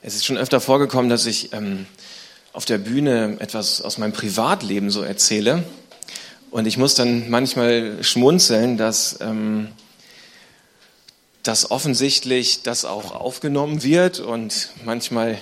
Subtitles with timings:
[0.00, 1.86] Es ist schon öfter vorgekommen, dass ich ähm,
[2.52, 5.64] auf der Bühne etwas aus meinem Privatleben so erzähle.
[6.52, 9.68] Und ich muss dann manchmal schmunzeln, dass, ähm,
[11.42, 14.20] dass offensichtlich das auch aufgenommen wird.
[14.20, 15.36] Und manchmal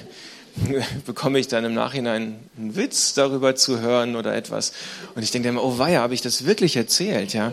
[1.04, 4.72] bekomme ich dann im Nachhinein einen Witz darüber zu hören oder etwas.
[5.14, 7.34] Und ich denke dann, oh weia, habe ich das wirklich erzählt?
[7.34, 7.52] Ja,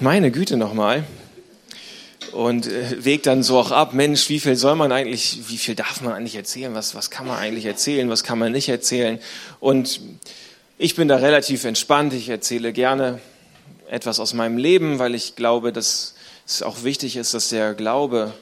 [0.00, 1.04] meine Güte nochmal
[2.32, 5.74] und äh, wägt dann so auch ab, Mensch, wie viel soll man eigentlich, wie viel
[5.74, 9.18] darf man eigentlich erzählen, was, was kann man eigentlich erzählen, was kann man nicht erzählen.
[9.60, 10.00] Und
[10.78, 13.20] ich bin da relativ entspannt, ich erzähle gerne
[13.88, 16.14] etwas aus meinem Leben, weil ich glaube, dass
[16.46, 18.32] es auch wichtig ist, dass der Glaube,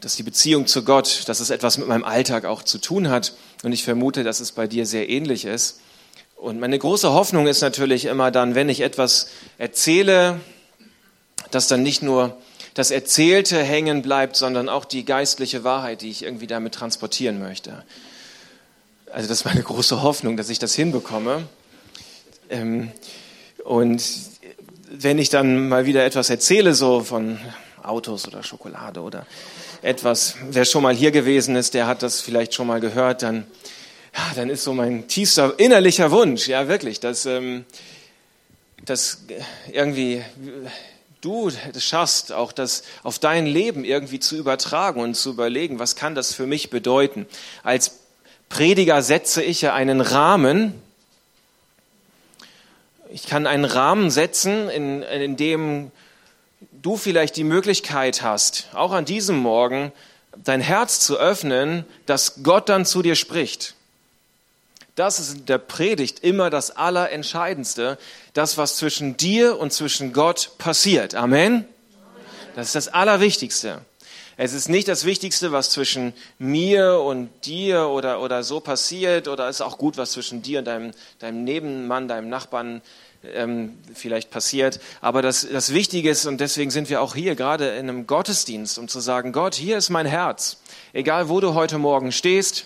[0.00, 3.34] dass die Beziehung zu Gott, dass es etwas mit meinem Alltag auch zu tun hat.
[3.62, 5.80] Und ich vermute, dass es bei dir sehr ähnlich ist.
[6.36, 9.28] Und meine große Hoffnung ist natürlich immer dann, wenn ich etwas
[9.58, 10.40] erzähle,
[11.50, 12.36] dass dann nicht nur
[12.74, 17.84] das Erzählte hängen bleibt, sondern auch die geistliche Wahrheit, die ich irgendwie damit transportieren möchte.
[19.12, 21.48] Also das ist meine große Hoffnung, dass ich das hinbekomme.
[22.48, 22.92] Ähm,
[23.64, 24.02] und
[24.90, 27.38] wenn ich dann mal wieder etwas erzähle, so von
[27.82, 29.26] Autos oder Schokolade oder
[29.82, 33.46] etwas, wer schon mal hier gewesen ist, der hat das vielleicht schon mal gehört, dann,
[34.36, 37.64] dann ist so mein tiefster innerlicher Wunsch, ja wirklich, dass, ähm,
[38.84, 39.24] dass
[39.72, 40.22] irgendwie
[41.20, 45.96] du es schaffst, auch das auf dein Leben irgendwie zu übertragen und zu überlegen, was
[45.96, 47.26] kann das für mich bedeuten.
[47.62, 47.98] Als
[48.48, 50.74] Prediger setze ich ja einen Rahmen.
[53.12, 55.90] Ich kann einen Rahmen setzen, in, in dem
[56.82, 59.92] du vielleicht die Möglichkeit hast, auch an diesem Morgen
[60.36, 63.74] dein Herz zu öffnen, dass Gott dann zu dir spricht.
[64.94, 67.98] Das ist in der Predigt immer das Allerentscheidendste,
[68.32, 71.14] das, was zwischen dir und zwischen Gott passiert.
[71.14, 71.64] Amen.
[72.56, 73.82] Das ist das Allerwichtigste.
[74.36, 79.48] Es ist nicht das Wichtigste, was zwischen mir und dir oder, oder so passiert, oder
[79.48, 82.80] es ist auch gut, was zwischen dir und deinem, deinem Nebenmann, deinem Nachbarn
[83.22, 84.80] ähm, vielleicht passiert.
[85.02, 88.78] Aber das, das Wichtige ist, und deswegen sind wir auch hier gerade in einem Gottesdienst,
[88.78, 90.56] um zu sagen, Gott, hier ist mein Herz.
[90.94, 92.64] Egal, wo du heute Morgen stehst,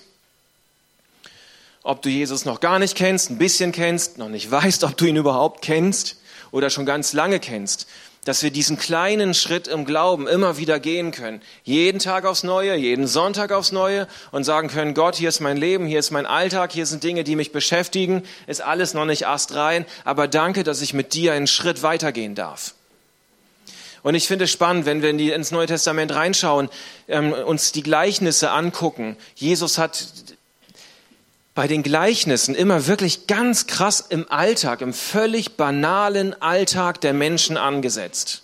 [1.84, 5.04] ob du Jesus noch gar nicht kennst, ein bisschen kennst, noch nicht weißt, ob du
[5.04, 6.16] ihn überhaupt kennst
[6.50, 7.86] oder schon ganz lange kennst,
[8.24, 11.42] dass wir diesen kleinen Schritt im Glauben immer wieder gehen können.
[11.62, 15.58] Jeden Tag aufs Neue, jeden Sonntag aufs Neue und sagen können, Gott, hier ist mein
[15.58, 19.26] Leben, hier ist mein Alltag, hier sind Dinge, die mich beschäftigen, ist alles noch nicht
[19.26, 22.74] astrein, aber danke, dass ich mit dir einen Schritt weitergehen darf.
[24.02, 26.68] Und ich finde es spannend, wenn wir ins Neue Testament reinschauen,
[27.08, 29.16] ähm, uns die Gleichnisse angucken.
[29.34, 30.04] Jesus hat
[31.54, 37.56] bei den Gleichnissen immer wirklich ganz krass im Alltag, im völlig banalen Alltag der Menschen
[37.56, 38.42] angesetzt.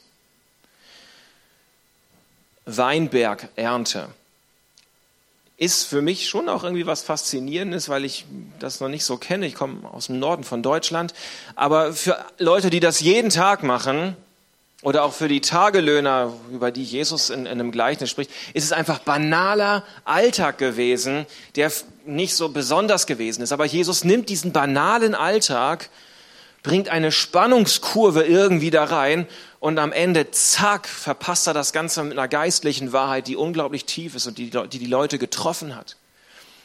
[2.66, 4.09] Weinbergernte
[5.56, 8.25] ist für mich schon auch irgendwie was Faszinierendes, weil ich
[8.60, 9.47] das noch nicht so kenne.
[9.47, 11.12] Ich komme aus dem Norden von Deutschland.
[11.54, 14.16] Aber für Leute, die das jeden Tag machen,
[14.83, 18.73] oder auch für die Tagelöhner, über die Jesus in, in, einem Gleichnis spricht, ist es
[18.73, 21.27] einfach banaler Alltag gewesen,
[21.57, 21.71] der
[22.07, 23.53] nicht so besonders gewesen ist.
[23.53, 25.91] Aber Jesus nimmt diesen banalen Alltag,
[26.63, 29.27] bringt eine Spannungskurve irgendwie da rein
[29.61, 34.15] und am Ende, zack, verpasst er das Ganze mit einer geistlichen Wahrheit, die unglaublich tief
[34.15, 35.97] ist und die die, die Leute getroffen hat.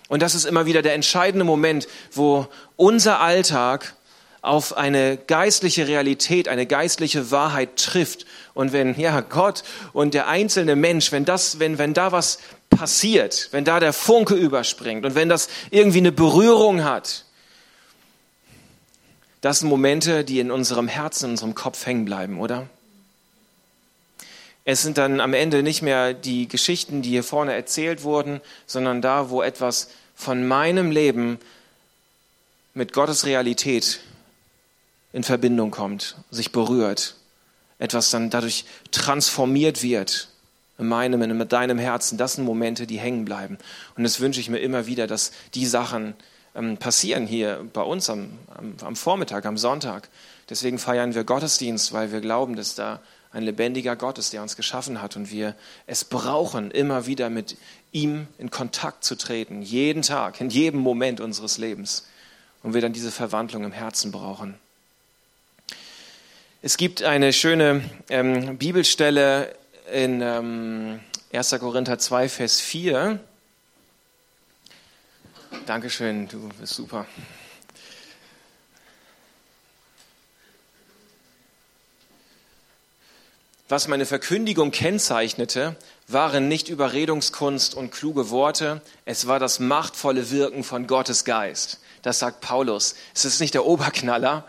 [0.07, 3.95] Und das ist immer wieder der entscheidende Moment, wo unser Alltag
[4.45, 8.25] auf eine geistliche Realität, eine geistliche Wahrheit trifft.
[8.53, 9.63] Und wenn, ja, Gott
[9.93, 12.39] und der einzelne Mensch, wenn das, wenn, wenn da was
[12.69, 17.25] passiert, wenn da der Funke überspringt und wenn das irgendwie eine Berührung hat,
[19.41, 22.67] das sind Momente, die in unserem Herzen, in unserem Kopf hängen bleiben, oder?
[24.63, 29.03] Es sind dann am Ende nicht mehr die Geschichten, die hier vorne erzählt wurden, sondern
[29.03, 31.37] da, wo etwas von meinem Leben
[32.73, 33.99] mit Gottes Realität
[35.15, 37.15] in Verbindung kommt, sich berührt,
[37.79, 40.27] etwas dann dadurch transformiert wird
[40.77, 43.57] in meinem, in deinem Herzen, das sind Momente, die hängen bleiben.
[43.95, 46.15] Und das wünsche ich mir immer wieder, dass die Sachen
[46.53, 50.09] ähm, passieren hier bei uns am, am, am Vormittag, am Sonntag.
[50.49, 52.99] Deswegen feiern wir Gottesdienst, weil wir glauben, dass da
[53.31, 55.55] ein lebendiger Gott ist, der uns geschaffen hat und wir
[55.87, 57.55] es brauchen, immer wieder mit
[57.93, 62.05] ihm in Kontakt zu treten, jeden Tag, in jedem Moment unseres Lebens.
[62.63, 64.55] Und wir dann diese Verwandlung im Herzen brauchen.
[66.65, 69.55] Es gibt eine schöne ähm, Bibelstelle
[69.93, 70.99] in ähm,
[71.31, 71.51] 1.
[71.59, 73.19] Korinther 2, Vers 4.
[75.67, 77.05] Dankeschön, du bist super.
[83.67, 85.75] was meine Verkündigung kennzeichnete,
[86.07, 91.79] waren nicht Überredungskunst und kluge Worte, es war das machtvolle Wirken von Gottes Geist.
[92.01, 92.95] Das sagt Paulus.
[93.13, 94.45] Es ist nicht der Oberknaller.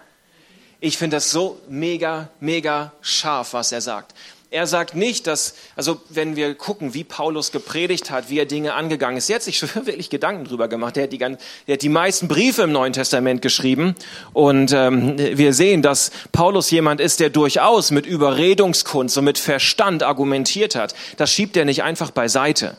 [0.87, 4.15] Ich finde das so mega, mega scharf, was er sagt.
[4.51, 8.75] Er sagt nicht, dass, also wenn wir gucken, wie Paulus gepredigt hat, wie er Dinge
[8.75, 10.97] angegangen ist, er hat sich schon wirklich Gedanken drüber gemacht.
[10.97, 11.33] Er hat die, er
[11.73, 13.97] hat die meisten Briefe im Neuen Testament geschrieben
[14.33, 20.05] und ähm, wir sehen, dass Paulus jemand ist, der durchaus mit Überredungskunst und mit Verstand
[20.05, 20.95] argumentiert hat.
[21.17, 22.77] Das schiebt er nicht einfach beiseite.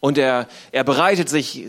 [0.00, 1.64] Und er, er bereitet sich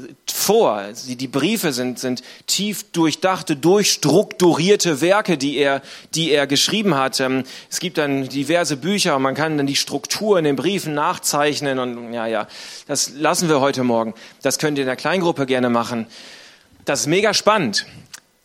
[0.46, 0.84] vor.
[1.06, 5.82] Die Briefe sind, sind tief durchdachte, durchstrukturierte Werke, die er,
[6.14, 7.20] die er geschrieben hat.
[7.20, 10.94] Ähm, es gibt dann diverse Bücher und man kann dann die Struktur in den Briefen
[10.94, 11.80] nachzeichnen.
[11.80, 12.48] Und ja, ja,
[12.88, 14.14] das lassen wir heute Morgen.
[14.42, 16.08] Das könnt ihr in der Kleingruppe gerne machen.
[16.86, 17.86] Das ist mega spannend.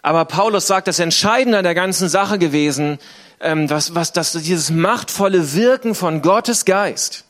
[0.03, 2.99] Aber Paulus sagt, das Entscheidende an der ganzen Sache gewesen,
[3.41, 7.25] ähm, was, was, das, dieses machtvolle Wirken von Gottes Geist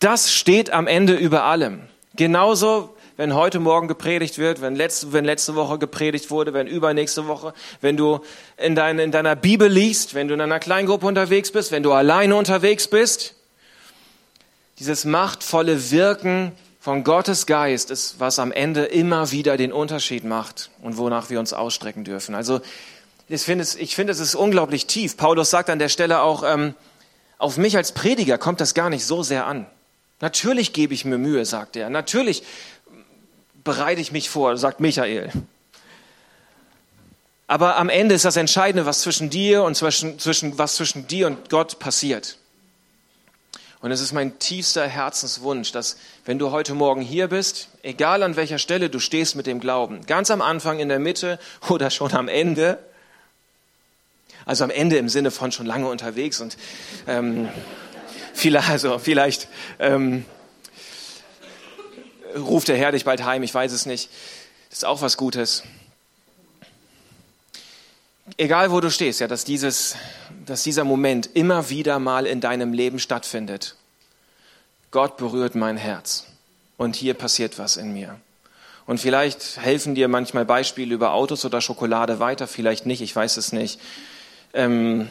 [0.00, 1.82] das steht am Ende über allem.
[2.20, 7.26] Genauso, wenn heute Morgen gepredigt wird, wenn letzte, wenn letzte Woche gepredigt wurde, wenn übernächste
[7.26, 8.20] Woche, wenn du
[8.58, 11.94] in, dein, in deiner Bibel liest, wenn du in einer Kleingruppe unterwegs bist, wenn du
[11.94, 13.36] alleine unterwegs bist.
[14.80, 20.68] Dieses machtvolle Wirken von Gottes Geist ist, was am Ende immer wieder den Unterschied macht
[20.82, 22.34] und wonach wir uns ausstrecken dürfen.
[22.34, 22.60] Also
[23.28, 25.16] ich finde, es, ich es ist unglaublich tief.
[25.16, 26.74] Paulus sagt an der Stelle auch, ähm,
[27.38, 29.64] auf mich als Prediger kommt das gar nicht so sehr an.
[30.20, 31.90] Natürlich gebe ich mir Mühe, sagt er.
[31.90, 32.42] Natürlich
[33.64, 35.30] bereite ich mich vor, sagt Michael.
[37.46, 41.26] Aber am Ende ist das Entscheidende, was zwischen dir und zwischen, zwischen, was zwischen dir
[41.26, 42.38] und Gott passiert.
[43.80, 45.96] Und es ist mein tiefster Herzenswunsch, dass
[46.26, 50.04] wenn du heute Morgen hier bist, egal an welcher Stelle du stehst mit dem Glauben,
[50.06, 51.38] ganz am Anfang, in der Mitte
[51.68, 52.78] oder schon am Ende,
[54.44, 56.56] also am Ende im Sinne von schon lange unterwegs und
[57.06, 57.48] ähm,
[58.32, 59.48] Vielleicht, also vielleicht
[59.78, 60.24] ähm,
[62.36, 64.10] ruft der Herr dich bald heim, ich weiß es nicht.
[64.70, 65.64] Das ist auch was Gutes.
[68.36, 69.96] Egal wo du stehst, ja, dass, dieses,
[70.46, 73.76] dass dieser Moment immer wieder mal in deinem Leben stattfindet.
[74.90, 76.26] Gott berührt mein Herz
[76.76, 78.20] und hier passiert was in mir.
[78.86, 83.36] Und vielleicht helfen dir manchmal Beispiele über Autos oder Schokolade weiter, vielleicht nicht, ich weiß
[83.36, 83.80] es nicht.
[84.52, 85.08] Ähm,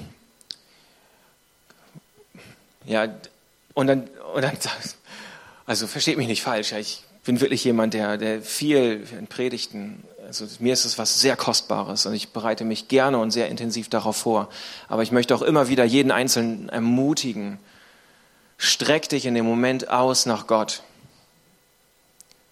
[2.89, 3.07] ja,
[3.75, 4.57] und dann, und dann,
[5.65, 10.03] also versteht mich nicht falsch, ja, ich bin wirklich jemand, der, der viel in Predigten,
[10.25, 13.89] also mir ist es was sehr Kostbares und ich bereite mich gerne und sehr intensiv
[13.89, 14.49] darauf vor.
[14.87, 17.59] Aber ich möchte auch immer wieder jeden Einzelnen ermutigen,
[18.57, 20.81] streck dich in dem Moment aus nach Gott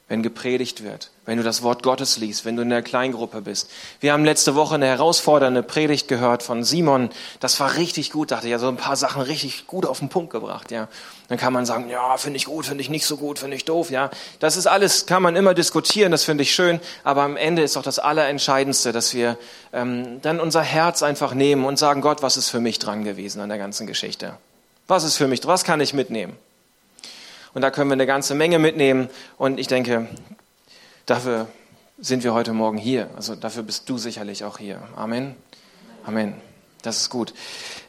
[0.09, 3.69] wenn gepredigt wird, wenn du das Wort Gottes liest, wenn du in der Kleingruppe bist.
[3.99, 7.09] Wir haben letzte Woche eine herausfordernde Predigt gehört von Simon.
[7.41, 8.51] Das war richtig gut, dachte ich.
[8.51, 10.87] Ja, so ein paar Sachen richtig gut auf den Punkt gebracht, ja.
[11.27, 13.65] Dann kann man sagen, ja, finde ich gut, finde ich nicht so gut, finde ich
[13.65, 14.09] doof, ja.
[14.39, 16.79] Das ist alles, kann man immer diskutieren, das finde ich schön.
[17.03, 19.37] Aber am Ende ist doch das Allerentscheidendste, dass wir
[19.73, 23.41] ähm, dann unser Herz einfach nehmen und sagen, Gott, was ist für mich dran gewesen
[23.41, 24.37] an der ganzen Geschichte?
[24.87, 26.37] Was ist für mich, was kann ich mitnehmen?
[27.57, 29.09] Und da können wir eine ganze Menge mitnehmen.
[29.39, 30.07] Und ich denke,
[31.07, 31.47] dafür
[31.97, 33.09] sind wir heute Morgen hier.
[33.15, 34.79] Also dafür bist du sicherlich auch hier.
[34.95, 35.35] Amen.
[36.05, 36.35] Amen.
[36.83, 37.33] Das ist gut.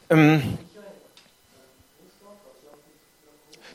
[0.09, 0.57] Ähm,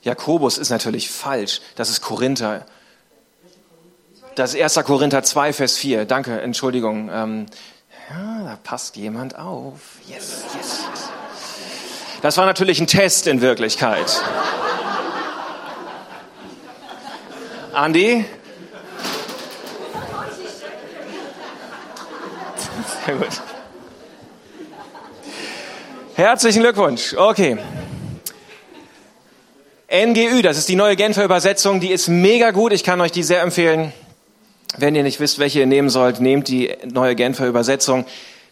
[0.02, 1.60] Jakobus ist natürlich falsch.
[1.76, 2.66] Das ist Korinther.
[4.34, 4.84] Das ist 1.
[4.84, 6.06] Korinther 2, Vers 4.
[6.06, 7.08] Danke, Entschuldigung.
[7.12, 7.46] Ähm,
[8.10, 9.78] ja, da passt jemand auf.
[10.08, 10.80] Yes, yes.
[12.20, 14.24] Das war natürlich ein Test in Wirklichkeit.
[17.74, 18.24] Andi?
[23.04, 23.26] Sehr gut.
[26.14, 27.14] Herzlichen Glückwunsch.
[27.14, 27.58] Okay.
[29.92, 32.72] NGÜ, das ist die neue Genfer Übersetzung, die ist mega gut.
[32.72, 33.92] Ich kann euch die sehr empfehlen.
[34.76, 38.06] Wenn ihr nicht wisst, welche ihr nehmen sollt, nehmt die neue Genfer Übersetzung.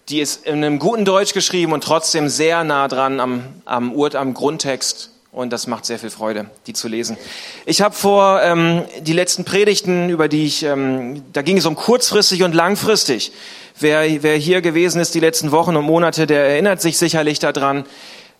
[0.08, 4.14] Die ist in einem guten Deutsch geschrieben und trotzdem sehr nah dran am, am, Ur,
[4.14, 7.16] am Grundtext und das macht sehr viel Freude, die zu lesen.
[7.64, 11.74] Ich habe vor ähm, die letzten Predigten, über die ich, ähm, da ging es um
[11.74, 13.32] kurzfristig und langfristig.
[13.80, 17.86] Wer, wer hier gewesen ist die letzten Wochen und Monate, der erinnert sich sicherlich daran.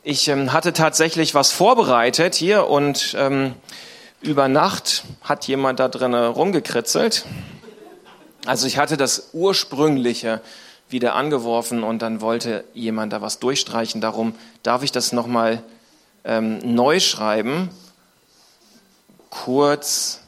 [0.04, 3.54] Ich ähm, hatte tatsächlich was vorbereitet hier und ähm,
[4.20, 7.25] über Nacht hat jemand da drin rumgekritzelt.
[8.44, 10.42] Also ich hatte das ursprüngliche
[10.90, 14.02] wieder angeworfen und dann wollte jemand da was durchstreichen.
[14.02, 15.62] Darum darf ich das nochmal
[16.24, 17.70] ähm, neu schreiben.
[19.30, 20.20] Kurz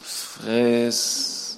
[0.00, 1.50] fristig.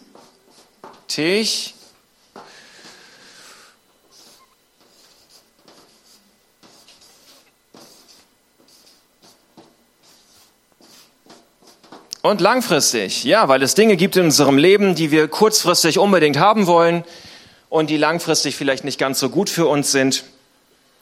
[12.22, 16.68] Und langfristig, ja, weil es Dinge gibt in unserem Leben, die wir kurzfristig unbedingt haben
[16.68, 17.04] wollen
[17.68, 20.24] und die langfristig vielleicht nicht ganz so gut für uns sind.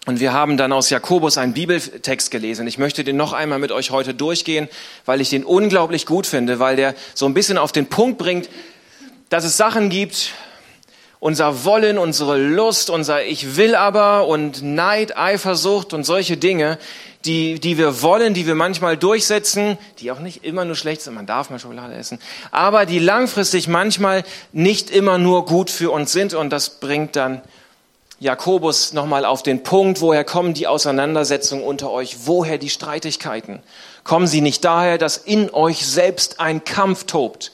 [0.07, 2.67] Und wir haben dann aus Jakobus einen Bibeltext gelesen.
[2.67, 4.69] Ich möchte den noch einmal mit euch heute durchgehen,
[5.05, 8.49] weil ich den unglaublich gut finde, weil der so ein bisschen auf den Punkt bringt,
[9.29, 10.33] dass es Sachen gibt,
[11.21, 16.79] unser Wollen, unsere Lust, unser Ich will aber und Neid, Eifersucht und solche Dinge,
[17.27, 21.15] die, die wir wollen, die wir manchmal durchsetzen, die auch nicht immer nur schlecht sind,
[21.15, 22.19] man darf mal Schokolade essen,
[22.51, 27.43] aber die langfristig manchmal nicht immer nur gut für uns sind und das bringt dann
[28.21, 33.63] Jakobus nochmal auf den Punkt, woher kommen die Auseinandersetzungen unter euch, woher die Streitigkeiten?
[34.05, 37.53] Kommen sie nicht daher, dass in euch selbst ein Kampf tobt?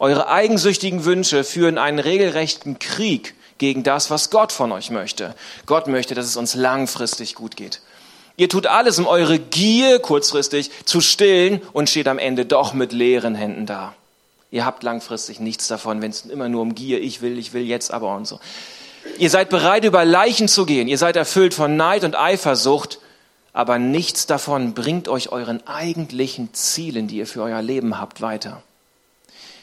[0.00, 5.36] Eure eigensüchtigen Wünsche führen einen regelrechten Krieg gegen das, was Gott von euch möchte.
[5.66, 7.80] Gott möchte, dass es uns langfristig gut geht.
[8.36, 12.92] Ihr tut alles, um eure Gier kurzfristig zu stillen und steht am Ende doch mit
[12.92, 13.94] leeren Händen da.
[14.50, 17.62] Ihr habt langfristig nichts davon, wenn es immer nur um Gier, ich will, ich will
[17.62, 18.40] jetzt aber und so.
[19.18, 20.88] Ihr seid bereit, über Leichen zu gehen.
[20.88, 22.98] Ihr seid erfüllt von Neid und Eifersucht,
[23.52, 28.62] aber nichts davon bringt euch euren eigentlichen Zielen, die ihr für euer Leben habt, weiter.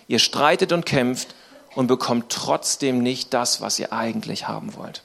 [0.08, 1.36] Ihr streitet und kämpft
[1.76, 5.04] und bekommt trotzdem nicht das, was ihr eigentlich haben wollt.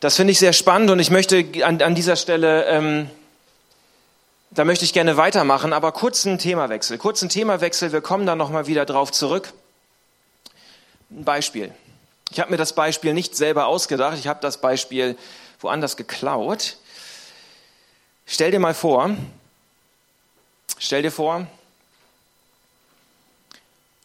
[0.00, 3.10] Das finde ich sehr spannend und ich möchte an, an dieser Stelle, ähm,
[4.50, 6.98] da möchte ich gerne weitermachen, aber kurzen Themawechsel.
[6.98, 9.52] Kurzen Themawechsel, wir kommen da nochmal wieder drauf zurück.
[11.10, 11.72] Ein Beispiel.
[12.36, 15.16] Ich habe mir das Beispiel nicht selber ausgedacht, ich habe das Beispiel
[15.58, 16.76] woanders geklaut.
[18.26, 19.16] Stell dir mal vor,
[20.78, 21.46] stell dir vor,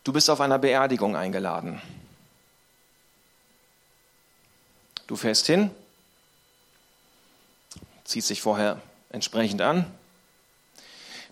[0.06, 1.82] Du bist auf einer Beerdigung eingeladen.
[5.08, 5.70] Du fährst hin,
[8.06, 9.86] ziehst dich vorher entsprechend an.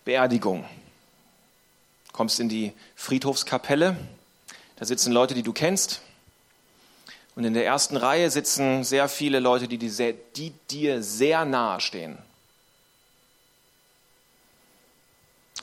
[0.03, 0.65] Beerdigung.
[2.11, 3.95] Kommst in die Friedhofskapelle.
[4.75, 6.01] Da sitzen Leute, die du kennst.
[7.39, 11.45] Und in der ersten Reihe sitzen sehr viele Leute, die, die, sehr, die dir sehr
[11.45, 12.17] nahe stehen.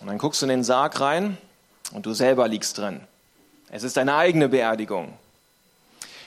[0.01, 1.37] Und dann guckst du in den Sarg rein
[1.93, 3.03] und du selber liegst drin.
[3.69, 5.19] Es ist deine eigene Beerdigung.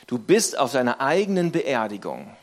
[0.06, 2.38] Du bist auf deiner eigenen Beerdigung.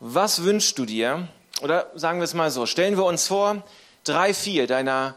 [0.00, 1.26] Was wünschst du dir?
[1.62, 3.64] Oder sagen wir es mal so, stellen wir uns vor,
[4.04, 5.14] drei, vier deiner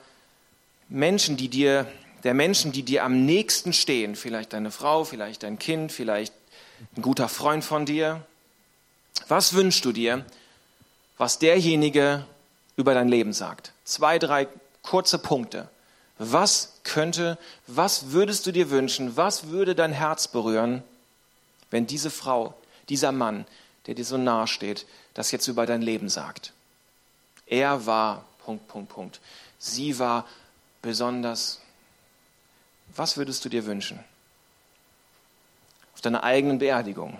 [0.89, 1.87] Menschen, die dir,
[2.23, 6.33] der Menschen, die dir am nächsten stehen, vielleicht deine Frau, vielleicht dein Kind, vielleicht
[6.97, 8.25] ein guter Freund von dir.
[9.27, 10.25] Was wünschst du dir,
[11.17, 12.25] was derjenige
[12.79, 13.73] über dein Leben sagt.
[13.83, 14.47] Zwei, drei
[14.81, 15.69] kurze Punkte.
[16.17, 20.81] Was könnte, was würdest du dir wünschen, was würde dein Herz berühren,
[21.71, 22.53] wenn diese Frau,
[22.87, 23.45] dieser Mann,
[23.85, 26.53] der dir so nahe steht, das jetzt über dein Leben sagt?
[27.47, 29.19] Er war, Punkt, Punkt, Punkt.
[29.57, 30.25] Sie war
[30.81, 31.61] besonders.
[32.95, 34.03] Was würdest du dir wünschen?
[35.93, 37.17] Auf deiner eigenen Beerdigung.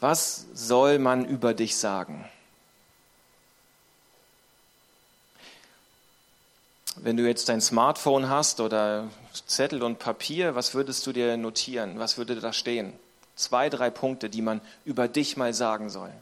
[0.00, 2.28] Was soll man über dich sagen?
[6.96, 9.08] Wenn du jetzt dein Smartphone hast oder
[9.46, 11.98] Zettel und Papier, was würdest du dir notieren?
[11.98, 12.92] Was würde da stehen?
[13.34, 16.12] Zwei, drei Punkte, die man über dich mal sagen soll.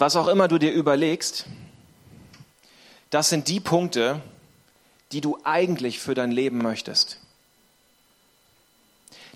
[0.00, 1.44] Was auch immer du dir überlegst,
[3.10, 4.22] das sind die Punkte,
[5.12, 7.18] die du eigentlich für dein Leben möchtest.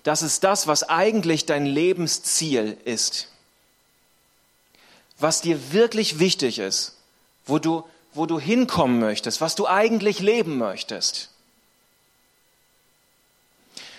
[0.03, 3.29] Das ist das, was eigentlich dein Lebensziel ist.
[5.19, 6.95] Was dir wirklich wichtig ist,
[7.45, 11.29] wo du, wo du hinkommen möchtest, was du eigentlich leben möchtest.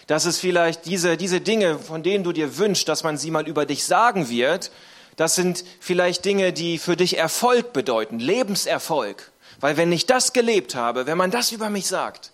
[0.08, 3.46] Das ist vielleicht diese, diese Dinge, von denen du dir wünschst, dass man sie mal
[3.46, 4.70] über dich sagen wird,
[5.16, 9.30] das sind vielleicht Dinge, die für dich Erfolg bedeuten, Lebenserfolg.
[9.61, 12.32] Weil wenn ich das gelebt habe, wenn man das über mich sagt,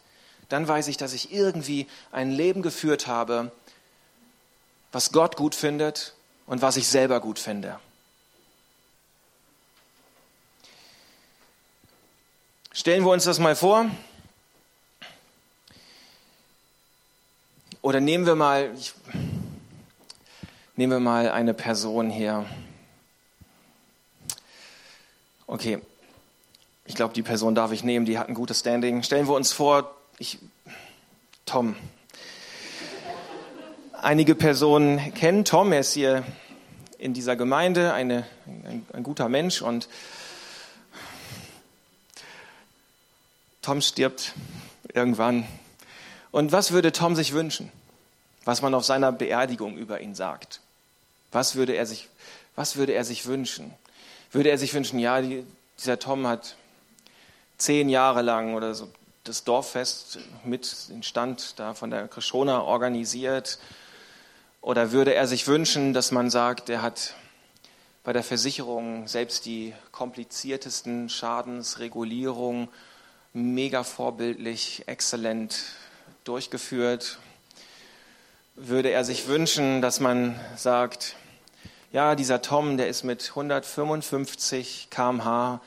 [0.49, 3.53] dann weiß ich, dass ich irgendwie ein Leben geführt habe,
[4.91, 6.15] was Gott gut findet
[6.47, 7.79] und was ich selber gut finde.
[12.73, 13.87] Stellen wir uns das mal vor.
[17.81, 18.95] Oder nehmen wir mal, ich,
[20.77, 22.47] nehmen wir mal eine Person her.
[25.53, 25.83] Okay,
[26.87, 29.03] ich glaube, die Person darf ich nehmen, die hat ein gutes Standing.
[29.03, 30.39] Stellen wir uns vor, ich,
[31.45, 31.77] Tom.
[33.93, 36.25] Einige Personen kennen Tom, er ist hier
[36.97, 39.91] in dieser Gemeinde, eine, ein, ein guter Mensch und
[43.61, 44.33] Tom stirbt
[44.95, 45.47] irgendwann.
[46.31, 47.71] Und was würde Tom sich wünschen?
[48.47, 50.63] Was man auf seiner Beerdigung über ihn sagt?
[51.31, 52.09] Was würde er sich,
[52.57, 53.75] was würde er sich wünschen?
[54.33, 55.45] Würde er sich wünschen, ja, die,
[55.79, 56.57] dieser Tom hat
[57.59, 58.89] zehn Jahre lang oder so
[59.25, 63.59] das Dorffest mit den Stand da von der Krishona organisiert?
[64.63, 67.15] Oder würde er sich wünschen, dass man sagt, er hat
[68.05, 72.69] bei der Versicherung selbst die kompliziertesten Schadensregulierungen
[73.35, 75.63] mega vorbildlich, exzellent
[76.25, 77.19] durchgeführt?
[78.55, 81.17] Würde er sich wünschen, dass man sagt,
[81.93, 85.61] ja, dieser Tom, der ist mit 155 kmh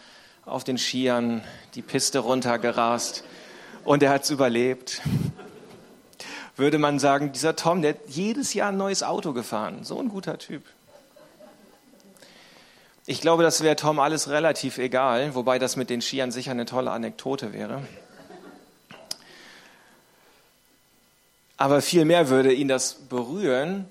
[0.45, 1.43] auf den Skiern
[1.75, 3.23] die Piste runtergerast
[3.83, 5.01] und er hat es überlebt.
[6.55, 9.83] Würde man sagen, dieser Tom, der hat jedes Jahr ein neues Auto gefahren.
[9.83, 10.63] So ein guter Typ.
[13.05, 16.65] Ich glaube, das wäre Tom alles relativ egal, wobei das mit den Skiern sicher eine
[16.65, 17.83] tolle Anekdote wäre.
[21.57, 23.85] Aber vielmehr würde ihn das berühren,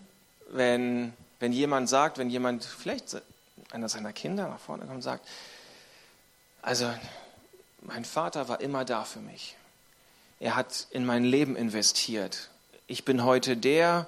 [0.50, 1.12] wenn,
[1.44, 3.18] wenn jemand sagt, wenn jemand, vielleicht
[3.70, 5.28] einer seiner Kinder nach vorne kommt und sagt,
[6.62, 6.90] also
[7.82, 9.54] mein Vater war immer da für mich.
[10.40, 12.48] Er hat in mein Leben investiert.
[12.86, 14.06] Ich bin heute der,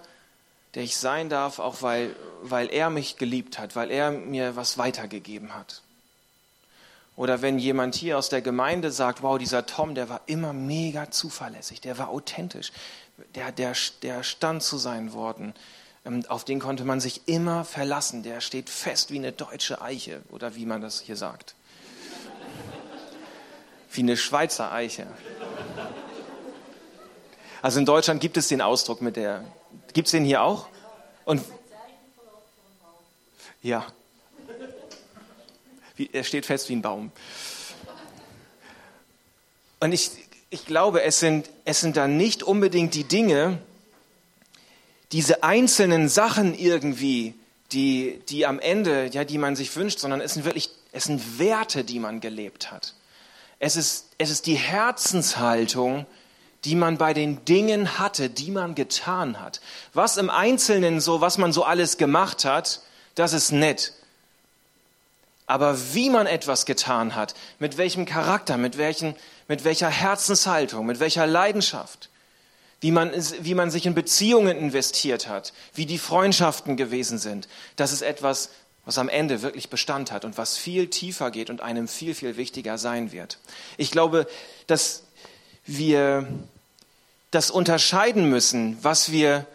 [0.74, 4.78] der ich sein darf, auch weil, weil er mich geliebt hat, weil er mir was
[4.78, 5.82] weitergegeben hat.
[7.16, 11.10] Oder wenn jemand hier aus der Gemeinde sagt, wow, dieser Tom, der war immer mega
[11.10, 12.72] zuverlässig, der war authentisch,
[13.34, 15.52] der, der, der stand zu seinen Worten,
[16.28, 20.54] auf den konnte man sich immer verlassen, der steht fest wie eine deutsche Eiche oder
[20.54, 21.54] wie man das hier sagt.
[23.90, 25.06] Wie eine Schweizer Eiche.
[27.62, 29.44] Also in Deutschland gibt es den Ausdruck mit der
[29.96, 30.68] Gibt es den hier auch?
[31.24, 31.42] Und
[33.62, 33.86] ja.
[35.96, 37.12] Wie, er steht fest wie ein Baum.
[39.80, 40.10] Und ich,
[40.50, 43.58] ich glaube, es sind, es sind dann nicht unbedingt die Dinge,
[45.12, 47.34] diese einzelnen Sachen irgendwie,
[47.72, 51.38] die, die am Ende, ja, die man sich wünscht, sondern es sind wirklich, es sind
[51.38, 52.94] Werte, die man gelebt hat.
[53.58, 56.06] Es ist, es ist die Herzenshaltung,
[56.64, 59.60] die man bei den Dingen hatte, die man getan hat.
[59.94, 62.82] Was im Einzelnen so, was man so alles gemacht hat,
[63.14, 63.92] das ist nett.
[65.46, 69.14] Aber wie man etwas getan hat, mit welchem Charakter, mit, welchen,
[69.46, 72.10] mit welcher Herzenshaltung, mit welcher Leidenschaft,
[72.80, 73.10] wie man,
[73.40, 78.50] wie man sich in Beziehungen investiert hat, wie die Freundschaften gewesen sind, das ist etwas,
[78.84, 82.36] was am Ende wirklich Bestand hat und was viel tiefer geht und einem viel, viel
[82.36, 83.38] wichtiger sein wird.
[83.76, 84.26] Ich glaube,
[84.66, 85.02] dass
[85.64, 86.26] wir
[87.32, 89.46] das unterscheiden müssen, was wir,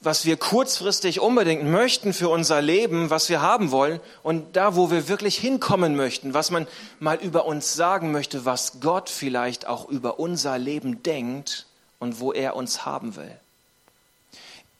[0.00, 4.90] was wir kurzfristig unbedingt möchten für unser Leben, was wir haben wollen, und da, wo
[4.90, 6.66] wir wirklich hinkommen möchten, was man
[6.98, 11.66] mal über uns sagen möchte, was Gott vielleicht auch über unser Leben denkt
[11.98, 13.36] und wo er uns haben will.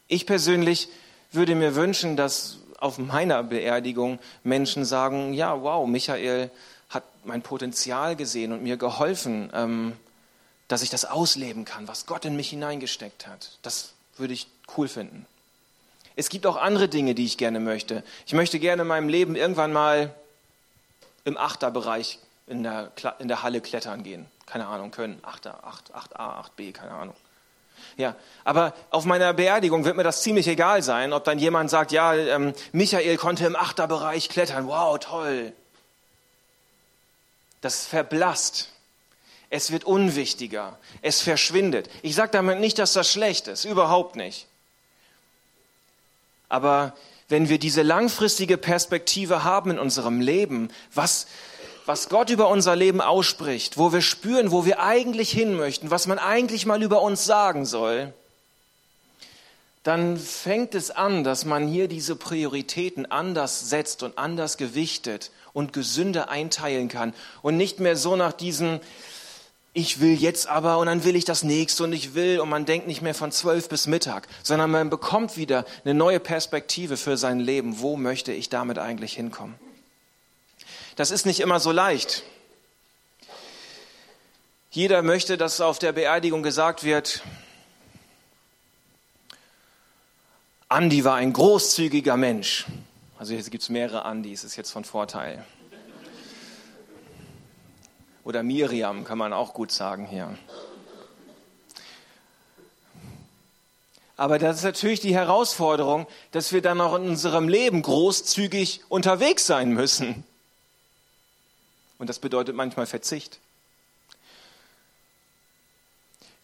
[0.08, 0.88] Ich persönlich
[1.32, 6.50] würde mir wünschen, dass auf meiner Beerdigung Menschen sagen, ja, wow, Michael
[6.88, 9.92] hat mein Potenzial gesehen und mir geholfen, ähm,
[10.68, 13.58] dass ich das ausleben kann, was Gott in mich hineingesteckt hat.
[13.62, 15.26] Das würde ich cool finden.
[16.16, 18.02] Es gibt auch andere Dinge, die ich gerne möchte.
[18.26, 20.14] Ich möchte gerne in meinem Leben irgendwann mal
[21.24, 24.26] im Achterbereich in der, in der Halle klettern gehen.
[24.46, 25.18] Keine Ahnung, können.
[25.22, 27.16] Achter, 8, 8a, 8b, keine Ahnung.
[27.96, 31.92] Ja, aber auf meiner Beerdigung wird mir das ziemlich egal sein, ob dann jemand sagt,
[31.92, 34.66] ja, ähm, Michael konnte im Achterbereich klettern.
[34.66, 35.52] Wow, toll.
[37.60, 38.70] Das verblasst.
[39.48, 40.78] Es wird unwichtiger.
[41.02, 41.88] Es verschwindet.
[42.02, 43.64] Ich sage damit nicht, dass das schlecht ist.
[43.64, 44.46] Überhaupt nicht.
[46.48, 46.94] Aber
[47.28, 51.26] wenn wir diese langfristige Perspektive haben in unserem Leben, was,
[51.86, 56.06] was Gott über unser Leben ausspricht, wo wir spüren, wo wir eigentlich hin möchten, was
[56.06, 58.12] man eigentlich mal über uns sagen soll,
[59.84, 65.72] dann fängt es an, dass man hier diese Prioritäten anders setzt und anders gewichtet und
[65.72, 68.80] gesünder einteilen kann und nicht mehr so nach diesem,
[69.74, 72.64] ich will jetzt aber und dann will ich das nächste und ich will und man
[72.64, 77.16] denkt nicht mehr von zwölf bis Mittag, sondern man bekommt wieder eine neue Perspektive für
[77.16, 77.78] sein Leben.
[77.78, 79.54] Wo möchte ich damit eigentlich hinkommen?
[80.96, 82.22] Das ist nicht immer so leicht.
[84.70, 87.22] Jeder möchte, dass auf der Beerdigung gesagt wird,
[90.68, 92.66] Andi war ein großzügiger Mensch.
[93.18, 95.44] Also jetzt gibt es mehrere Andis, ist jetzt von Vorteil.
[98.24, 100.36] Oder Miriam kann man auch gut sagen hier.
[104.16, 109.46] Aber das ist natürlich die Herausforderung, dass wir dann auch in unserem Leben großzügig unterwegs
[109.46, 110.24] sein müssen.
[111.98, 113.38] Und das bedeutet manchmal Verzicht.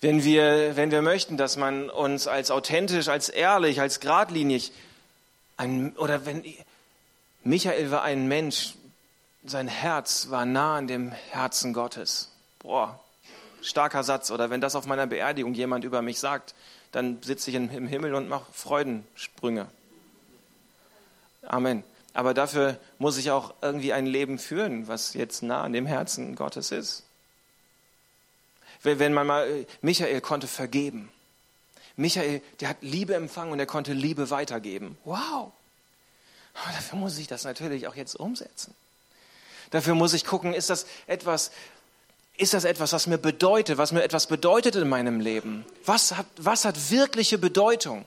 [0.01, 4.73] Wenn wir, wenn wir möchten, dass man uns als authentisch, als ehrlich, als geradlinig,
[5.57, 6.43] ein, oder wenn,
[7.45, 8.75] Michael war ein Mensch,
[9.45, 12.31] sein Herz war nah an dem Herzen Gottes.
[12.59, 12.99] Boah,
[13.61, 14.31] starker Satz.
[14.31, 16.55] Oder wenn das auf meiner Beerdigung jemand über mich sagt,
[16.91, 19.67] dann sitze ich im Himmel und mache Freudensprünge.
[21.43, 21.85] Amen.
[22.15, 26.35] Aber dafür muss ich auch irgendwie ein Leben führen, was jetzt nah an dem Herzen
[26.35, 27.05] Gottes ist.
[28.83, 31.11] Wenn man mal, Michael konnte vergeben.
[31.97, 34.99] Michael, der hat Liebe empfangen und er konnte Liebe weitergeben.
[35.05, 35.53] Wow.
[36.55, 38.75] Aber dafür muss ich das natürlich auch jetzt umsetzen.
[39.71, 41.51] Dafür muss ich gucken, ist das etwas,
[42.37, 45.65] ist das etwas, was mir bedeutet, was mir etwas bedeutet in meinem Leben?
[45.87, 48.05] Was hat, was hat wirkliche Bedeutung?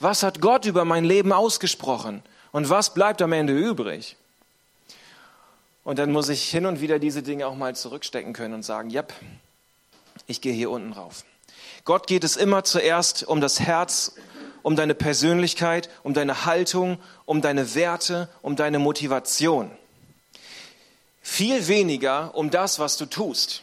[0.00, 2.22] Was hat Gott über mein Leben ausgesprochen?
[2.52, 4.16] Und was bleibt am Ende übrig?
[5.84, 8.90] Und dann muss ich hin und wieder diese Dinge auch mal zurückstecken können und sagen,
[8.90, 9.02] ja,
[10.26, 11.24] ich gehe hier unten rauf.
[11.84, 14.14] Gott geht es immer zuerst um das Herz,
[14.62, 19.70] um deine Persönlichkeit, um deine Haltung, um deine Werte, um deine Motivation.
[21.20, 23.62] Viel weniger um das, was du tust.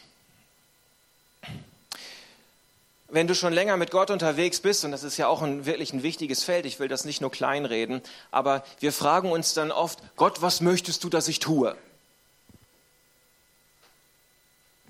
[3.10, 5.92] Wenn du schon länger mit Gott unterwegs bist, und das ist ja auch ein, wirklich
[5.92, 9.98] ein wichtiges Feld, ich will das nicht nur kleinreden, aber wir fragen uns dann oft,
[10.16, 11.76] Gott, was möchtest du, dass ich tue?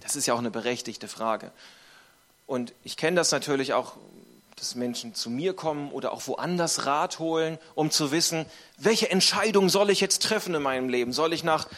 [0.00, 1.50] Das ist ja auch eine berechtigte Frage.
[2.46, 3.94] Und ich kenne das natürlich auch,
[4.56, 8.44] dass Menschen zu mir kommen oder auch woanders Rat holen, um zu wissen,
[8.76, 11.12] welche Entscheidung soll ich jetzt treffen in meinem Leben?
[11.12, 11.68] Soll ich nach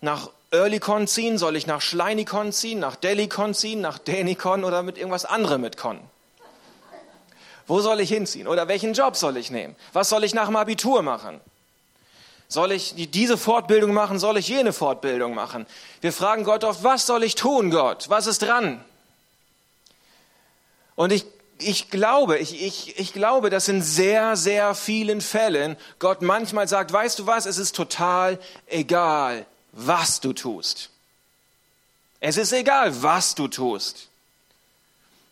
[0.00, 1.38] nach Earlycon ziehen?
[1.38, 5.76] Soll ich nach Schleinikon ziehen, nach Delicon ziehen, nach Danicon oder mit irgendwas anderem mit?
[7.66, 8.48] Wo soll ich hinziehen?
[8.48, 9.76] Oder welchen Job soll ich nehmen?
[9.92, 11.40] Was soll ich nach dem Abitur machen?
[12.48, 14.18] Soll ich diese Fortbildung machen?
[14.18, 15.66] Soll ich jene Fortbildung machen?
[16.00, 18.08] Wir fragen Gott oft, was soll ich tun, Gott?
[18.08, 18.82] Was ist dran?
[20.94, 21.26] Und ich,
[21.58, 26.90] ich glaube, ich, ich, ich glaube, dass in sehr, sehr vielen Fällen Gott manchmal sagt,
[26.90, 29.44] weißt du was, es ist total egal,
[29.78, 30.90] was du tust.
[32.20, 34.08] Es ist egal, was du tust.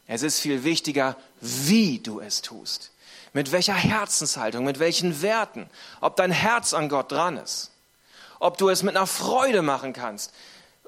[0.07, 2.93] Es ist viel wichtiger, wie du es tust.
[3.33, 5.69] Mit welcher Herzenshaltung, mit welchen Werten.
[6.01, 7.73] Ob dein Herz an Gott dran ist.
[8.39, 10.33] Ob du es mit einer Freude machen kannst.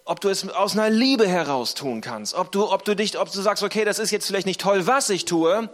[0.05, 2.35] Ob du es aus einer Liebe heraus tun kannst.
[2.35, 4.87] Ob du, ob du dich, ob du sagst, okay, das ist jetzt vielleicht nicht toll,
[4.87, 5.68] was ich tue,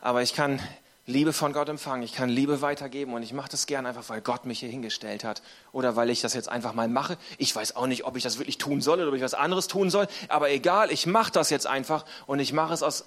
[0.00, 0.62] aber ich kann
[1.06, 4.22] Liebe von Gott empfangen, ich kann Liebe weitergeben und ich mache das gern einfach, weil
[4.22, 7.18] Gott mich hier hingestellt hat oder weil ich das jetzt einfach mal mache.
[7.36, 9.66] Ich weiß auch nicht, ob ich das wirklich tun soll oder ob ich was anderes
[9.66, 13.04] tun soll, aber egal, ich mache das jetzt einfach und ich mache es aus,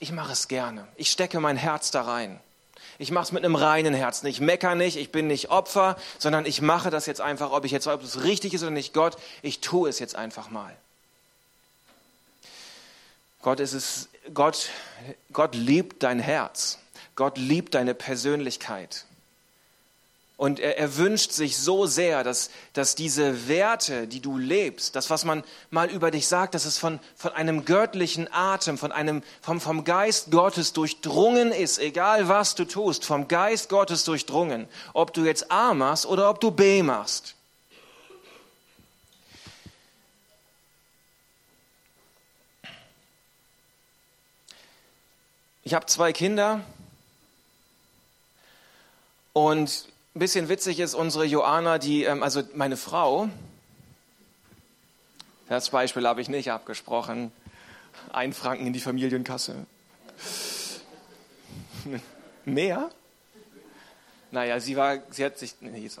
[0.00, 0.88] ich mache es gerne.
[0.96, 2.40] Ich stecke mein Herz da rein.
[2.98, 4.26] Ich mache es mit einem reinen Herzen.
[4.26, 7.72] Ich meckere nicht, ich bin nicht Opfer, sondern ich mache das jetzt einfach, ob ich
[7.72, 10.74] jetzt, ob es richtig ist oder nicht, Gott, ich tue es jetzt einfach mal.
[13.42, 14.70] Gott ist es, Gott,
[15.32, 16.78] Gott liebt dein Herz.
[17.16, 19.06] Gott liebt deine Persönlichkeit.
[20.36, 25.08] Und er, er, wünscht sich so sehr, dass, dass diese Werte, die du lebst, das,
[25.08, 29.22] was man mal über dich sagt, dass es von, von einem göttlichen Atem, von einem,
[29.40, 35.12] vom, vom Geist Gottes durchdrungen ist, egal was du tust, vom Geist Gottes durchdrungen, ob
[35.14, 37.36] du jetzt A machst oder ob du B machst.
[45.62, 46.60] Ich habe zwei Kinder
[49.34, 53.28] und ein bisschen witzig ist unsere Joana, die, ähm, also meine Frau,
[55.48, 57.32] das Beispiel habe ich nicht abgesprochen,
[58.12, 59.66] ein Franken in die Familienkasse.
[62.44, 62.90] Mehr?
[64.30, 66.00] Naja, sie war, sie hat sich, nee, jetzt,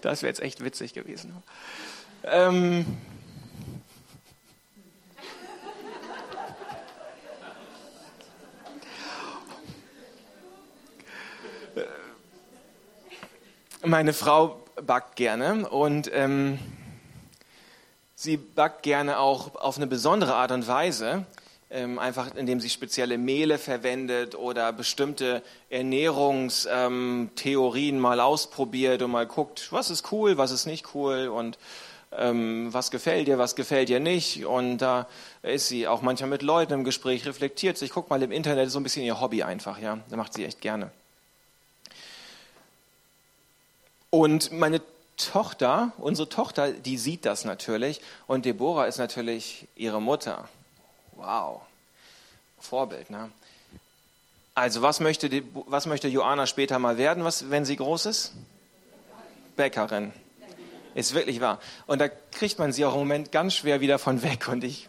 [0.00, 1.42] das wäre jetzt echt witzig gewesen.
[2.24, 2.86] Ähm,
[13.84, 16.58] Meine Frau backt gerne und ähm,
[18.14, 21.26] sie backt gerne auch auf eine besondere Art und Weise,
[21.70, 29.26] ähm, einfach indem sie spezielle Mehle verwendet oder bestimmte Ernährungstheorien ähm, mal ausprobiert und mal
[29.26, 31.58] guckt, was ist cool, was ist nicht cool und
[32.16, 34.46] ähm, was gefällt dir, was gefällt dir nicht.
[34.46, 35.06] Und da
[35.42, 38.78] ist sie auch manchmal mit Leuten im Gespräch, reflektiert sich, guckt mal im Internet, so
[38.78, 39.98] ein bisschen ihr Hobby einfach, ja.
[40.08, 40.90] Da macht sie echt gerne.
[44.14, 44.80] Und meine
[45.16, 50.48] Tochter, unsere Tochter, die sieht das natürlich und Deborah ist natürlich ihre Mutter.
[51.16, 51.62] Wow.
[52.60, 53.32] Vorbild, ne?
[54.54, 58.34] Also, was möchte, die, was möchte Joanna später mal werden, was, wenn sie groß ist?
[59.56, 60.12] Bäckerin.
[60.94, 61.58] Ist wirklich wahr.
[61.88, 64.46] Und da kriegt man sie auch im Moment ganz schwer wieder von weg.
[64.46, 64.86] Und ich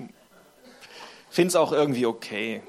[1.31, 2.61] finde es auch irgendwie okay.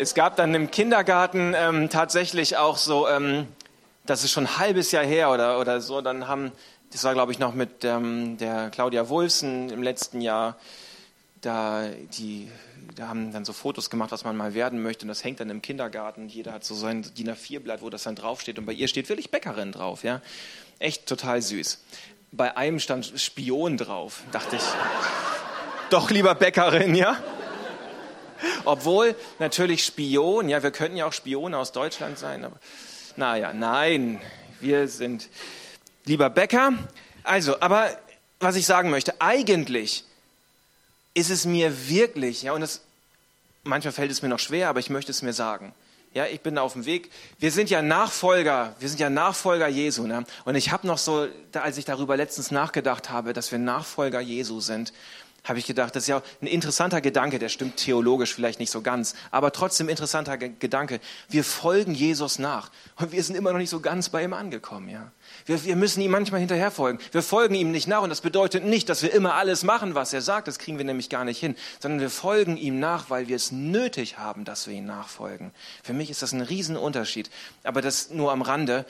[0.00, 3.46] Es gab dann im Kindergarten ähm, tatsächlich auch so, ähm,
[4.06, 6.52] das ist schon ein halbes Jahr her oder, oder so, dann haben
[6.92, 10.56] das war, glaube ich, noch mit ähm, der Claudia Wulfsen im letzten Jahr.
[11.40, 12.48] Da, die,
[12.96, 15.04] da haben dann so Fotos gemacht, was man mal werden möchte.
[15.04, 16.28] Und das hängt dann im Kindergarten.
[16.28, 18.58] Jeder hat so sein DIN A4-Blatt, wo das dann draufsteht.
[18.58, 20.02] Und bei ihr steht wirklich Bäckerin drauf.
[20.02, 20.20] Ja?
[20.80, 21.78] Echt total süß.
[22.32, 24.22] Bei einem stand Spion drauf.
[24.32, 24.62] Dachte ich,
[25.90, 27.16] doch lieber Bäckerin, ja?
[28.64, 32.56] Obwohl natürlich Spion, ja, wir könnten ja auch Spione aus Deutschland sein, aber
[33.16, 34.20] naja, nein,
[34.60, 35.28] wir sind
[36.04, 36.72] lieber Bäcker.
[37.22, 37.90] Also, aber
[38.38, 40.04] was ich sagen möchte, eigentlich
[41.14, 42.80] ist es mir wirklich, ja, und das,
[43.64, 45.74] manchmal fällt es mir noch schwer, aber ich möchte es mir sagen.
[46.12, 47.08] Ja, ich bin auf dem Weg.
[47.38, 50.08] Wir sind ja Nachfolger, wir sind ja Nachfolger Jesu.
[50.08, 50.24] Ne?
[50.44, 54.58] Und ich habe noch so, als ich darüber letztens nachgedacht habe, dass wir Nachfolger Jesu
[54.58, 54.92] sind,
[55.44, 58.82] habe ich gedacht, das ist ja ein interessanter Gedanke, der stimmt theologisch vielleicht nicht so
[58.82, 61.00] ganz, aber trotzdem interessanter Gedanke.
[61.28, 64.88] Wir folgen Jesus nach und wir sind immer noch nicht so ganz bei ihm angekommen,
[64.88, 65.10] ja.
[65.46, 67.00] Wir, wir müssen ihm manchmal hinterherfolgen.
[67.12, 70.12] Wir folgen ihm nicht nach und das bedeutet nicht, dass wir immer alles machen, was
[70.12, 70.48] er sagt.
[70.48, 73.52] Das kriegen wir nämlich gar nicht hin, sondern wir folgen ihm nach, weil wir es
[73.52, 75.52] nötig haben, dass wir ihm nachfolgen.
[75.82, 77.30] Für mich ist das ein Riesenunterschied,
[77.64, 78.84] aber das nur am Rande.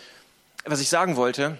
[0.64, 1.58] Was ich sagen wollte,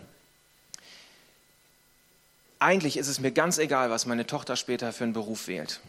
[2.61, 5.81] eigentlich ist es mir ganz egal, was meine Tochter später für einen Beruf wählt.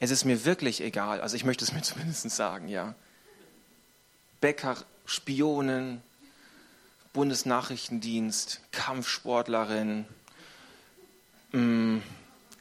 [0.00, 1.20] Es ist mir wirklich egal.
[1.20, 2.94] Also ich möchte es mir zumindest sagen, ja.
[4.40, 6.02] Bäcker, Spionen,
[7.12, 10.04] Bundesnachrichtendienst, Kampfsportlerin,
[11.52, 12.02] mh, mm,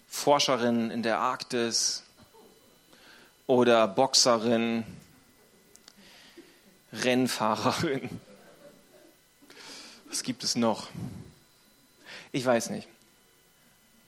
[0.08, 2.04] Forscherin in der Arktis
[3.48, 4.86] oder Boxerin,
[6.94, 8.10] Rennfahrerin.
[10.08, 10.88] Was gibt es noch?
[12.32, 12.88] Ich weiß nicht.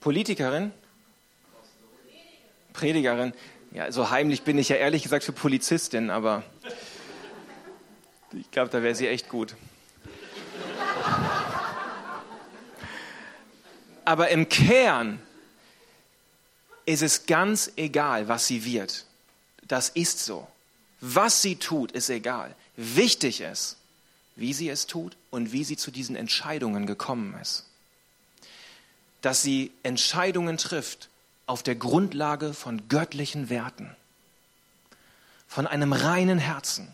[0.00, 0.72] Politikerin?
[2.72, 3.32] Predigerin.
[3.72, 6.44] Ja, so heimlich bin ich ja ehrlich gesagt für Polizistin, aber
[8.32, 9.56] ich glaube, da wäre sie echt gut.
[14.04, 15.20] Aber im Kern
[16.86, 19.04] ist es ganz egal, was sie wird.
[19.66, 20.46] Das ist so.
[21.00, 22.54] Was sie tut, ist egal.
[22.76, 23.76] Wichtig ist,
[24.34, 27.67] wie sie es tut und wie sie zu diesen Entscheidungen gekommen ist
[29.20, 31.08] dass sie Entscheidungen trifft
[31.46, 33.94] auf der Grundlage von göttlichen Werten,
[35.46, 36.88] von einem reinen Herzen,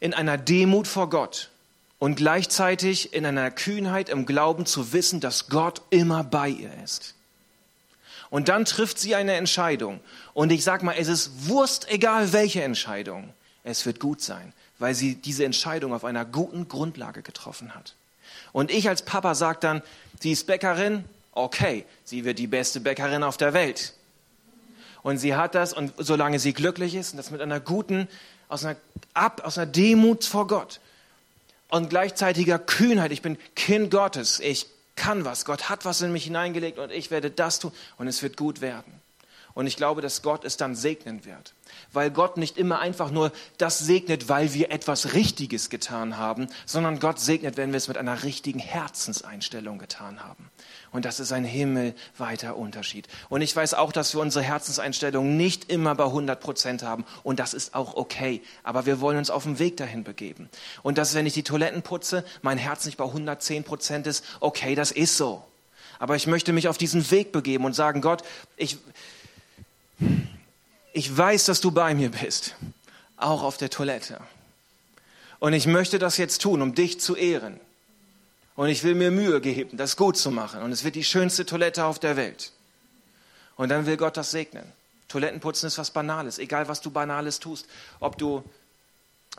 [0.00, 1.50] in einer Demut vor Gott
[1.98, 7.14] und gleichzeitig in einer Kühnheit im Glauben zu wissen, dass Gott immer bei ihr ist.
[8.30, 10.00] Und dann trifft sie eine Entscheidung.
[10.34, 13.32] Und ich sag mal, es ist Wurst, egal welche Entscheidung.
[13.64, 17.94] Es wird gut sein, weil sie diese Entscheidung auf einer guten Grundlage getroffen hat.
[18.52, 19.82] Und ich als Papa sage dann,
[20.20, 23.94] sie ist Bäckerin, okay, sie wird die beste Bäckerin auf der Welt.
[25.02, 28.08] Und sie hat das, und solange sie glücklich ist, und das mit einer guten,
[28.48, 28.76] aus einer,
[29.14, 30.80] ab, aus einer Demut vor Gott
[31.68, 36.24] und gleichzeitiger Kühnheit, ich bin Kind Gottes, ich kann was, Gott hat was in mich
[36.24, 38.97] hineingelegt und ich werde das tun und es wird gut werden.
[39.58, 41.52] Und ich glaube, dass Gott es dann segnen wird.
[41.92, 47.00] Weil Gott nicht immer einfach nur das segnet, weil wir etwas Richtiges getan haben, sondern
[47.00, 50.48] Gott segnet, wenn wir es mit einer richtigen Herzenseinstellung getan haben.
[50.92, 53.08] Und das ist ein himmelweiter Unterschied.
[53.30, 57.04] Und ich weiß auch, dass wir unsere Herzenseinstellung nicht immer bei 100 Prozent haben.
[57.24, 58.42] Und das ist auch okay.
[58.62, 60.48] Aber wir wollen uns auf den Weg dahin begeben.
[60.84, 64.76] Und dass, wenn ich die Toiletten putze, mein Herz nicht bei 110 Prozent ist, okay,
[64.76, 65.42] das ist so.
[65.98, 68.22] Aber ich möchte mich auf diesen Weg begeben und sagen, Gott,
[68.56, 68.78] ich,
[70.92, 72.54] ich weiß, dass du bei mir bist,
[73.16, 74.20] auch auf der Toilette.
[75.38, 77.60] Und ich möchte das jetzt tun, um dich zu ehren.
[78.56, 80.62] Und ich will mir Mühe geben, das gut zu machen.
[80.62, 82.52] Und es wird die schönste Toilette auf der Welt.
[83.56, 84.64] Und dann will Gott das segnen.
[85.06, 87.66] Toilettenputzen ist was Banales, egal was du Banales tust.
[88.00, 88.42] Ob du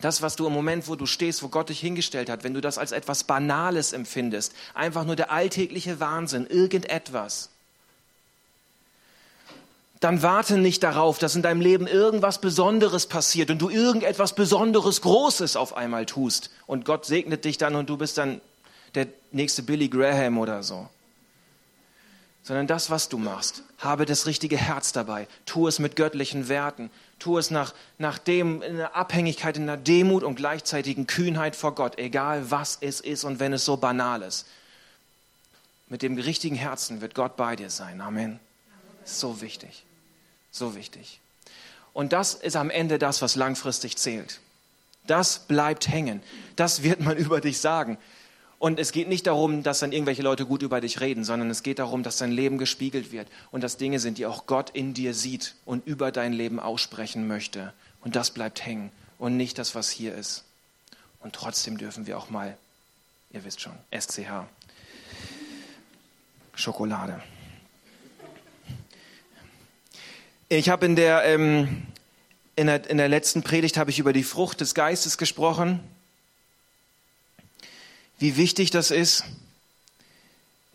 [0.01, 2.61] das, was du im Moment, wo du stehst, wo Gott dich hingestellt hat, wenn du
[2.61, 7.49] das als etwas Banales empfindest, einfach nur der alltägliche Wahnsinn, irgendetwas,
[9.99, 15.01] dann warte nicht darauf, dass in deinem Leben irgendwas Besonderes passiert und du irgendetwas Besonderes
[15.01, 18.39] Großes auf einmal tust und Gott segnet dich dann und du bist dann
[18.95, 20.87] der nächste Billy Graham oder so.
[22.43, 23.63] sondern das, was du machst.
[23.77, 25.27] Habe das richtige Herz dabei.
[25.45, 26.89] Tu es mit göttlichen Werten.
[27.19, 31.75] Tu es nach, nach dem, in der Abhängigkeit, in der Demut und gleichzeitigen Kühnheit vor
[31.75, 34.47] Gott, egal was es ist und wenn es so banal ist.
[35.89, 37.99] Mit dem richtigen Herzen wird Gott bei dir sein.
[38.01, 38.39] Amen.
[39.03, 39.85] So wichtig.
[40.51, 41.19] So wichtig.
[41.93, 44.39] Und das ist am Ende das, was langfristig zählt.
[45.07, 46.21] Das bleibt hängen.
[46.55, 47.97] Das wird man über dich sagen.
[48.59, 51.63] Und es geht nicht darum, dass dann irgendwelche Leute gut über dich reden, sondern es
[51.63, 54.93] geht darum, dass dein Leben gespiegelt wird und dass Dinge sind, die auch Gott in
[54.93, 57.73] dir sieht und über dein Leben aussprechen möchte.
[58.01, 60.43] Und das bleibt hängen und nicht das, was hier ist.
[61.21, 62.57] Und trotzdem dürfen wir auch mal,
[63.31, 64.45] ihr wisst schon, SCH,
[66.53, 67.23] Schokolade.
[70.51, 71.85] Ich habe in der, ähm,
[72.55, 75.79] in der, in der letzten Predigt habe ich über die Frucht des Geistes gesprochen.
[78.17, 79.25] Wie wichtig das ist,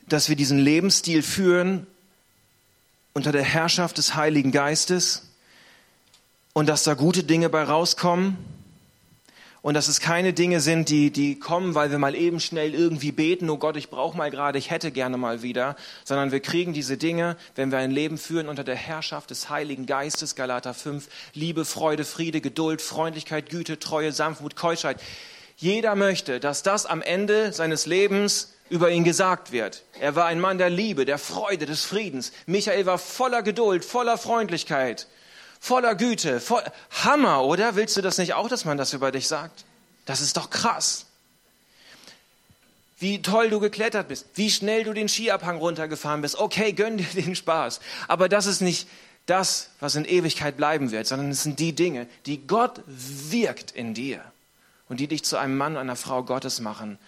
[0.08, 1.88] dass wir diesen Lebensstil führen
[3.14, 5.28] unter der Herrschaft des Heiligen Geistes
[6.52, 8.38] und dass da gute Dinge bei rauskommen
[9.64, 13.12] und dass es keine Dinge sind, die, die kommen, weil wir mal eben schnell irgendwie
[13.12, 15.74] beten, oh Gott, ich brauche mal gerade, ich hätte gerne mal wieder,
[16.04, 19.86] sondern wir kriegen diese Dinge, wenn wir ein Leben führen unter der Herrschaft des Heiligen
[19.86, 25.00] Geistes, Galater 5, Liebe, Freude, Friede, Geduld, Freundlichkeit, Güte, Treue, Sanftmut, Keuschheit.
[25.56, 29.84] Jeder möchte, dass das am Ende seines Lebens über ihn gesagt wird.
[29.98, 32.32] Er war ein Mann der Liebe, der Freude, des Friedens.
[32.44, 35.06] Michael war voller Geduld, voller Freundlichkeit,
[35.64, 36.40] voller Güte.
[36.40, 36.62] Voll
[37.04, 37.76] Hammer, oder?
[37.76, 39.64] Willst du das nicht auch, dass man das über dich sagt?
[40.06, 41.06] Das ist doch krass.
[42.98, 46.36] Wie toll du geklettert bist, wie schnell du den Skiabhang runtergefahren bist.
[46.38, 47.80] Okay, gönn dir den Spaß.
[48.08, 48.88] Aber das ist nicht
[49.26, 53.94] das, was in Ewigkeit bleiben wird, sondern es sind die Dinge, die Gott wirkt in
[53.94, 54.20] dir
[54.88, 56.98] und die dich zu einem Mann, einer Frau Gottes machen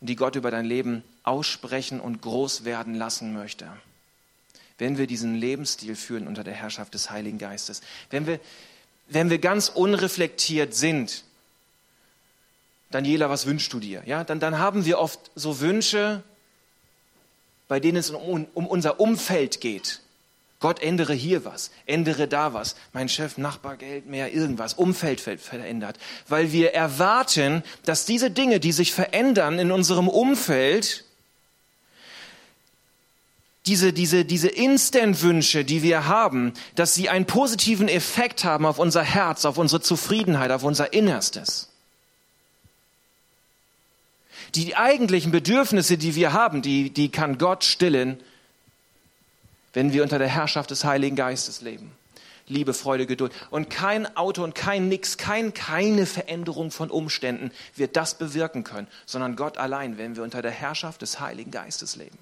[0.00, 3.68] die Gott über dein Leben aussprechen und groß werden lassen möchte.
[4.78, 8.40] Wenn wir diesen Lebensstil führen unter der Herrschaft des Heiligen Geistes, wenn wir,
[9.08, 11.24] wenn wir ganz unreflektiert sind,
[12.90, 14.02] Daniela, was wünschst du dir?
[14.06, 16.22] Ja, dann, dann haben wir oft so Wünsche,
[17.68, 20.00] bei denen es um, um unser Umfeld geht.
[20.60, 22.76] Gott ändere hier was, ändere da was.
[22.92, 25.98] Mein Chef, Nachbar, Geld mehr, irgendwas, Umfeld verändert.
[26.28, 31.04] Weil wir erwarten, dass diese Dinge, die sich verändern in unserem Umfeld,
[33.66, 39.02] diese, diese, diese Instant-Wünsche, die wir haben, dass sie einen positiven Effekt haben auf unser
[39.02, 41.68] Herz, auf unsere Zufriedenheit, auf unser Innerstes.
[44.54, 48.18] Die eigentlichen Bedürfnisse, die wir haben, die, die kann Gott stillen
[49.76, 51.92] wenn wir unter der Herrschaft des Heiligen Geistes leben.
[52.48, 53.30] Liebe, Freude, Geduld.
[53.50, 58.86] Und kein Auto und kein Nix, kein, keine Veränderung von Umständen wird das bewirken können,
[59.04, 62.16] sondern Gott allein, wenn wir unter der Herrschaft des Heiligen Geistes leben.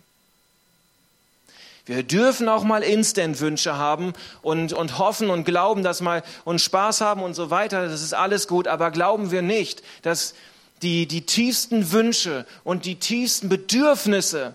[1.87, 7.03] Wir dürfen auch mal Instant-Wünsche haben und, und hoffen und glauben, dass mal und Spaß
[7.03, 7.89] haben und so weiter.
[7.89, 10.35] Das ist alles gut, aber glauben wir nicht, dass
[10.83, 14.55] die, die tiefsten Wünsche und die tiefsten Bedürfnisse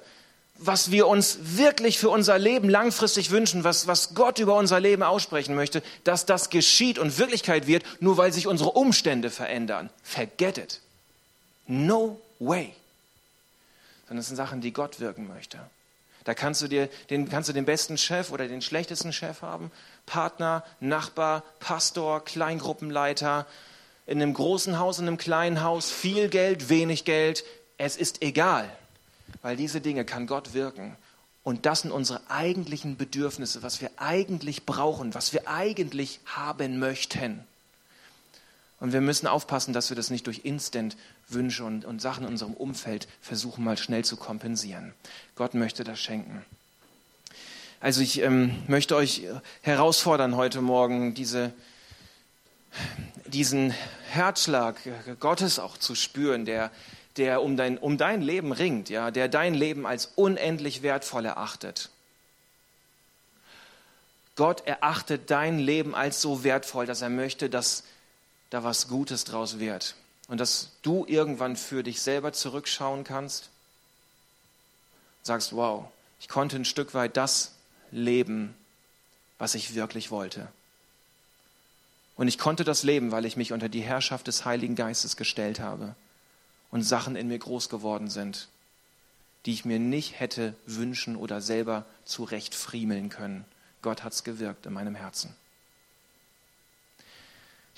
[0.60, 5.04] was wir uns wirklich für unser Leben langfristig wünschen, was, was Gott über unser Leben
[5.04, 9.90] aussprechen möchte, dass das geschieht und Wirklichkeit wird, nur weil sich unsere Umstände verändern.
[10.04, 10.82] Forget it.
[11.68, 12.74] No way.
[14.08, 15.60] Sondern es sind Sachen, die Gott wirken möchte.
[16.30, 19.72] Da kannst du dir den, kannst du den besten Chef oder den schlechtesten Chef haben,
[20.06, 23.48] Partner, Nachbar, Pastor, Kleingruppenleiter,
[24.06, 27.44] in einem großen Haus, in einem kleinen Haus, viel Geld, wenig Geld.
[27.78, 28.70] Es ist egal
[29.42, 30.96] weil diese Dinge kann Gott wirken.
[31.44, 37.44] Und das sind unsere eigentlichen Bedürfnisse, was wir eigentlich brauchen, was wir eigentlich haben möchten.
[38.80, 40.46] Und wir müssen aufpassen, dass wir das nicht durch
[41.30, 44.94] Instant-Wünsche und, und Sachen in unserem Umfeld versuchen, mal schnell zu kompensieren.
[45.36, 46.46] Gott möchte das schenken.
[47.80, 49.24] Also ich ähm, möchte euch
[49.62, 51.54] herausfordern heute Morgen, diese,
[53.26, 53.74] diesen
[54.10, 54.76] Herzschlag
[55.20, 56.72] Gottes auch zu spüren, der,
[57.16, 61.90] der um dein, um dein Leben ringt, ja, der dein Leben als unendlich wertvoll erachtet.
[64.36, 67.84] Gott erachtet dein Leben als so wertvoll, dass er möchte, dass
[68.50, 69.96] da was Gutes draus wird.
[70.30, 73.50] Und dass du irgendwann für dich selber zurückschauen kannst,
[75.24, 75.86] sagst, wow,
[76.20, 77.56] ich konnte ein Stück weit das
[77.92, 78.54] leben,
[79.40, 80.48] was ich wirklich wollte.
[82.16, 85.60] Und ich konnte das leben, weil ich mich unter die Herrschaft des Heiligen Geistes gestellt
[85.60, 85.96] habe
[86.70, 88.50] und Sachen in mir groß geworden sind,
[89.46, 93.46] die ich mir nicht hätte wünschen oder selber zurecht friemeln können.
[93.82, 95.34] Gott hat's gewirkt in meinem Herzen.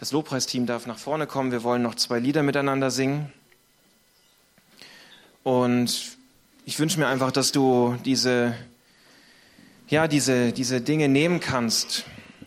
[0.02, 1.52] Das Lobpreisteam darf nach vorne kommen.
[1.52, 3.32] Wir wollen noch zwei Lieder miteinander singen.
[5.44, 6.18] Und
[6.66, 8.56] ich wünsche mir einfach, dass du diese,
[9.90, 12.06] ja, diese, diese Dinge nehmen kannst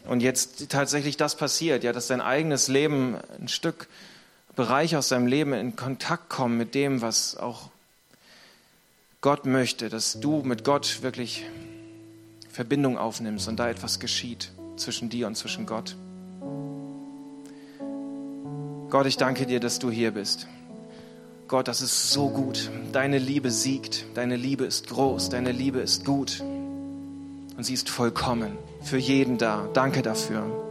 [0.09, 3.87] und jetzt tatsächlich das passiert, ja, dass dein eigenes Leben ein Stück
[4.57, 7.71] Bereich aus deinem Leben in Kontakt kommt mit dem, was auch
[9.21, 11.45] Gott möchte, dass du mit Gott wirklich
[12.51, 15.95] Verbindung aufnimmst und da etwas geschieht zwischen dir und zwischen Gott.
[18.95, 20.47] Gott, ich danke dir, dass du hier bist.
[21.49, 22.71] Gott, das ist so gut.
[22.93, 26.41] Deine Liebe siegt, deine Liebe ist groß, deine Liebe ist gut
[27.57, 29.69] und sie ist vollkommen für jeden da.
[29.73, 30.47] Danke dafür.